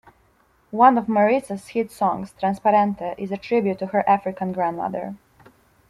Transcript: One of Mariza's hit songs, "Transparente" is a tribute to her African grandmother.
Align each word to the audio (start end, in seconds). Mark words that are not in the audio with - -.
One 0.71 0.97
of 0.97 1.05
Mariza's 1.05 1.67
hit 1.67 1.91
songs, 1.91 2.33
"Transparente" 2.39 3.13
is 3.19 3.31
a 3.31 3.37
tribute 3.37 3.77
to 3.77 3.85
her 3.85 4.03
African 4.09 4.51
grandmother. 4.51 5.15